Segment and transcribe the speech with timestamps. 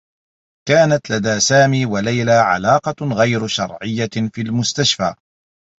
[0.67, 5.15] كانت لدى سامي و ليلى علاقة غير شرعيّة في المستشفى.